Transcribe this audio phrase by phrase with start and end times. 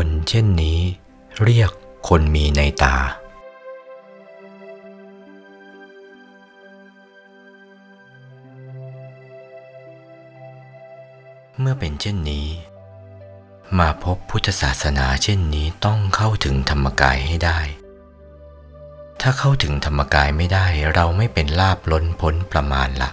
[0.00, 0.80] คนเช่นนี้
[1.44, 1.70] เรียก
[2.08, 2.96] คนมีในตา
[11.60, 12.48] เมื่อเป็นเช่นนี้
[13.78, 17.58] มาพบพุทธศาสนาเช่นนี้ต้องเข้าถึงธรรมกายให้ได้
[19.20, 23.10] ถ้าเข้าถึงธรรมกายไม่ได้เราไม่เป็นลาบล้นพ้นประมาณละ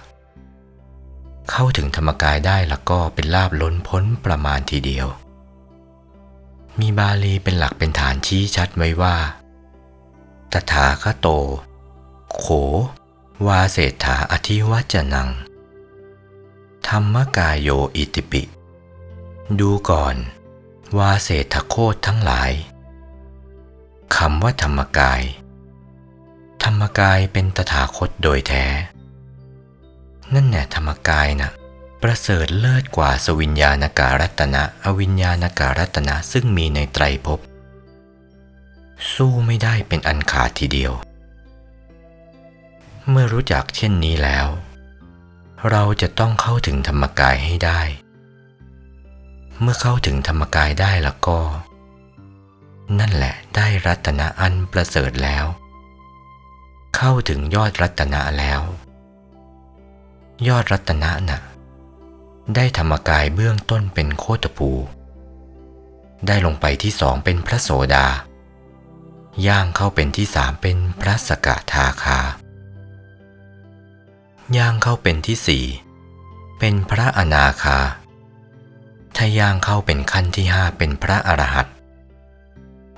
[1.51, 5.09] เข้าถึงธรรมกายได้ล้วก็เป็นลาบล้นพ้นประมาณทีเดียว
[6.79, 9.15] มีบาลีเป็นหลักเป็นฐานชี้ชัดไว้ว่า
[10.51, 11.27] ตถาคโต
[12.37, 12.45] โข
[13.47, 15.29] วาเศษฐาอธิวัจนัง
[16.87, 18.43] ธรรมกายโยอิติปิ
[19.59, 20.15] ดูก่อน
[20.97, 22.51] วาเศษฐโคตทั้งหลาย
[24.15, 25.21] คำว่าธรรมกาย
[26.63, 28.65] ธรรมกายเป็นตถาคตโดยแท้
[30.33, 31.51] นั่นแน่ธรรมกายน่ะ
[32.07, 37.39] ประเสริฐเลิศกว่าสวิญญาณการัตนะ อวิญญาณการัตนะซึ่งมีในไตรภพ
[39.13, 40.93] สู้ไม่ได้เป็นอันขาดทีเดียว
[43.09, 44.47] เมื่อรู้จักเช่นนี้แล้ว
[45.71, 47.81] เราจะต้องเข้าถึงธรรมกายให้ได้
[49.61, 51.39] เมื่อเข้าถึงธรรมกายได้แล้วก็
[52.99, 55.45] นั่นแหละได้รัตนะอันประเสริฐแล้ว
[56.95, 58.61] เข้าถึงยอดรัตนะแล้ว
[60.47, 61.52] ยอดรัตนะนะ่ะ
[62.55, 64.71] ได้ธรรมกายเบื้องต้นเป็นโคตภู
[66.27, 68.07] ได้ลงไปที่สองเป็นพระโสดา
[69.47, 72.19] ย่างเข้าเป็นที่สามเป็นพระสกทาคา
[74.57, 75.65] ย่างเข้าเป็นที่สี่
[76.59, 77.79] เป็นพระอนาคา
[79.15, 81.75] ถ้าย่างเข้าเป็นขั้นที่ห้าเป็นพระอรหันต์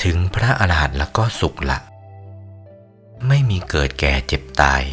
[0.04, 1.80] ถึงพระอรหันต์แล้วก็สุขละ
[3.28, 4.84] ไม่มีเกิดแก่เจ็บตาย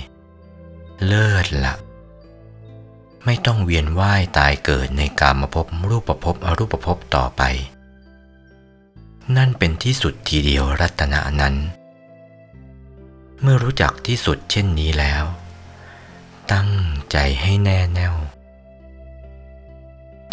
[1.07, 1.75] เลิศละ
[3.25, 7.43] ไม่ต้องเวียนว่ายตายเกิดในกามภพรูปภพอรูปภพต่อไป
[9.37, 11.55] นั่นเป็นที่สุดทีเดียวรัตนะนั้น
[13.41, 15.25] เมื่อรู้จักที่สุดเช่นนี้แล้ว
[16.53, 16.71] ตั้ง
[17.13, 18.15] ใจให้แน่แน่ว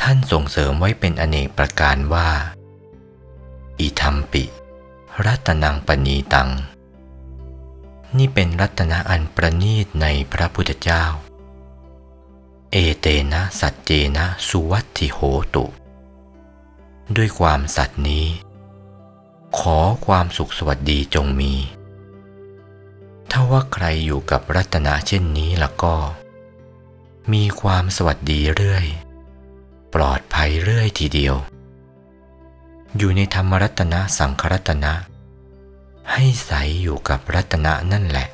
[0.02, 2.30] ท่านส่งเสริมไว้เป็นอเนกประการว่า
[3.80, 4.44] อิธรรมปิ
[5.26, 6.50] รัตนังปณีตัง
[8.18, 11.04] นี่เป็นรัตนะอันประณีตในพระพุทธเจ้า
[12.74, 15.20] เอเตนะสัจเจนะสุวัตถิโห
[15.56, 15.66] ตุ
[17.16, 18.26] ด้วยความสัตย์นี้
[19.58, 21.54] ขอความสุขสวัสดีจงมี
[23.32, 25.96] ถ้าว่าใครอยู่กับรัตนะเช่นนี้แล้วก็
[27.34, 28.86] มีความสวัสดีเรื่อย
[29.94, 31.36] ปลอดภัยเรื่อยทีเดียว
[32.98, 34.94] อยู่ในธรรมรัตนะสังครัตนะ
[36.12, 38.28] ให้ใสอยู่กับรัตนะนั่นแหละ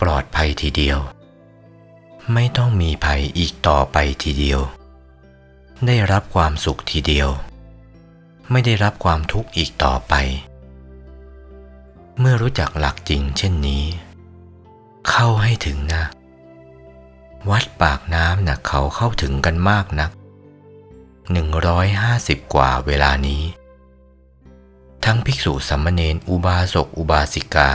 [0.00, 1.00] ปลอดภัยทีเดียว
[2.34, 4.60] ไม่ต้องมีภัยอีกต่อไปทีเดียว
[5.86, 7.28] ได้รับความสุขทีเดียว
[8.50, 10.14] ไม่ได้รับความทุกข์อีกต่อไป
[12.18, 13.84] เมื่อรู้จักหลักจริงเช่นนี้
[15.08, 16.04] เข้าให้ถึงนะ
[17.50, 20.10] วัดปากน้ำนะเขาเข้าถึงกันมากนัก
[21.72, 23.42] 150 กว่าเวลานี้
[25.04, 27.70] ทั้งภิกษุสัมมเนนอุบาสกอุบาสิกา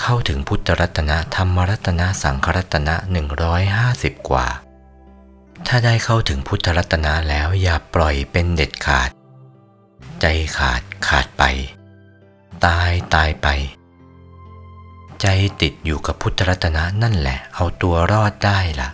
[0.00, 2.94] เข้าถึงพุทธรัตนะธรรมรัตนะสังครัตนะ
[3.62, 4.46] 150 กว่า
[5.66, 9.10] ถ้าได้เข้าถึงพุทธรัตนะแล้วอย่าปล่อยเป็นเด็ดขาด
[10.20, 10.26] ใจ
[10.56, 11.42] ขาดขาดไป
[12.66, 13.48] ตายตายไป
[15.20, 15.26] ใจ
[15.60, 18.90] ติดอยู่กับพุทธรัตนะนั่นแหละ เอาตัวรอดได้ละ่ะ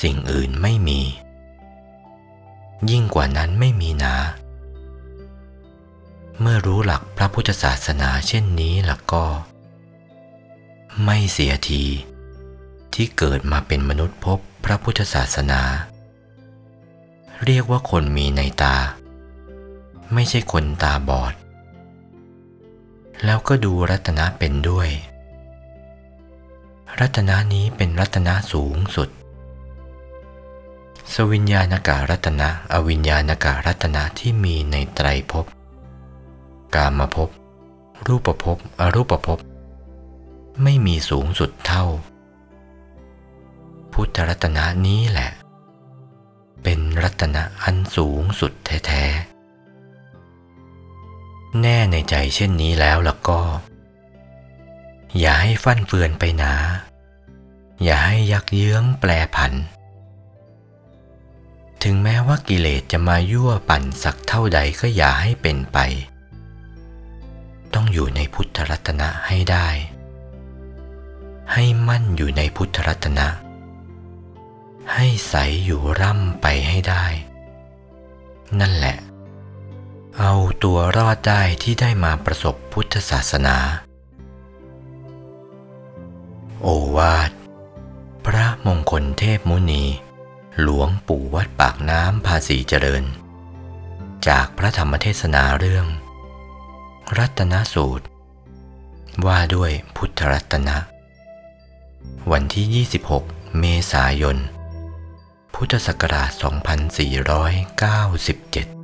[0.00, 1.00] สิ่งอื่นไม่มี
[2.90, 4.16] ยิ่งกว่านั้นไม่มีนา
[6.40, 9.24] เมื่อรู้หลักพระพุทธศาสนาเช่นนี้ล่ะก็
[11.04, 11.84] ไม่เสียที
[12.94, 15.62] ที่เกิดมาเป็นมนุษย์พบพระพุทธศาสนา
[17.44, 18.76] เรียกว่าคนมีในตา
[20.14, 21.34] ไม่ใช่คนตาบอด
[23.24, 24.88] แล้วก็ดูรัตนะเป็นด้วย
[27.00, 29.08] รัตนะนี้เป็นรัตนะสูงสุด
[31.14, 35.46] สวิญญาณการัตนะ อวิญญาณการัตนะที่มีในไตรภพ
[36.74, 37.30] กามภพ
[38.06, 39.38] รูปภพอรูปภพ
[40.62, 41.84] ไม่มีสูงสุดเท่า
[43.92, 45.30] พุทธรัตนะนี้แหละ
[46.62, 53.40] เป็นรัตนะอันสูงสุดแท้ๆ แน่ในใจเช่นนี้แล้วแล้วก็
[55.18, 56.54] อย่าให้ฟั่นเฟือนไปนา
[57.84, 59.52] อย่าให้ยักเยื้องแปรผัน
[61.82, 65.78] ถึงแม้ว่ากิเลสจะมายั่วปั่นสักเท่าใดก็อย่าให้เป็นไป
[67.74, 69.68] ต้องอยู่ในพุทธรัตนะให้ได้
[71.52, 73.28] ให้มั่นอยู่ในพุทธรัตนะ
[74.94, 75.34] ให้ใส
[75.64, 77.04] อยู่ร่ำไปให้ได้
[78.60, 78.96] นั่นแหละ
[80.18, 80.34] เอา
[80.64, 83.56] ตัวรอดได้ที่ได้มาประสบพุทธศาสนา
[86.62, 87.30] โอวาท
[88.26, 89.84] พระมงคลเทพมุนี
[90.60, 93.04] หลวงปู่วัดปากน้ำภาษีเจริญ
[94.28, 95.86] จากพระธรรมเทศนาเรื่อง
[97.18, 98.06] รัตนสูตร
[99.26, 100.78] ว่าด้วยพุทธรัตนะ
[102.32, 102.86] วันที่
[103.16, 104.36] 26 เมษายน
[105.54, 106.30] พุทธศักราช
[108.74, 108.79] 2497